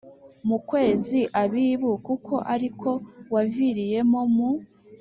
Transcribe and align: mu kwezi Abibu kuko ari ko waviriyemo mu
mu 0.47 0.57
kwezi 0.69 1.19
Abibu 1.43 1.91
kuko 2.07 2.33
ari 2.53 2.69
ko 2.79 2.91
waviriyemo 3.33 4.21
mu 4.35 4.49